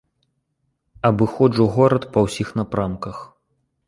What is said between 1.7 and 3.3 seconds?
горад па ўсіх напрамках.